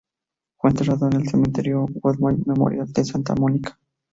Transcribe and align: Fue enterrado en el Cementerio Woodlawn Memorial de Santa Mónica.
Fue 0.57 0.71
enterrado 0.71 1.05
en 1.05 1.13
el 1.17 1.29
Cementerio 1.29 1.85
Woodlawn 2.01 2.41
Memorial 2.47 2.91
de 2.91 3.05
Santa 3.05 3.35
Mónica. 3.35 3.77